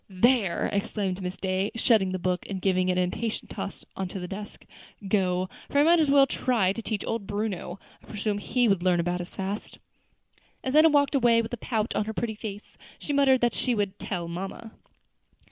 [0.09, 4.19] "There!" exclaimed Miss Day, shutting the book and giving it an impatient toss on to
[4.19, 4.65] the desk;
[5.07, 7.77] "go, for I might as well try to teach old Bruno.
[8.01, 9.77] I presume he would learn about as fast."
[10.63, 12.79] And Enna walked away with a pout on her pretty face,
[13.11, 14.71] muttering that she would "tell mamma."